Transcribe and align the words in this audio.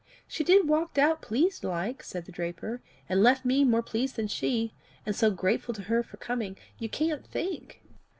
"She 0.27 0.43
did 0.43 0.67
walk 0.67 0.97
out 0.97 1.21
pleased 1.21 1.63
like," 1.63 2.01
said 2.01 2.25
the 2.25 2.31
draper," 2.31 2.81
and 3.07 3.21
left 3.21 3.45
me 3.45 3.63
more 3.63 3.83
pleased 3.83 4.15
than 4.15 4.25
she, 4.27 4.73
and 5.05 5.15
so 5.15 5.29
grateful 5.29 5.75
to 5.75 5.83
her 5.83 6.01
for 6.01 6.17
coming 6.17 6.57
you 6.79 6.89
can't 6.89 7.23
think!" 7.27 7.83